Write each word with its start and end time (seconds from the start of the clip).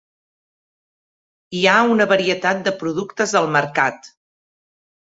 Hi 1.57 1.61
ha 1.67 1.77
una 1.97 2.09
varietat 2.15 2.67
de 2.71 2.75
productes 2.81 3.39
al 3.43 3.53
mercat. 3.59 4.15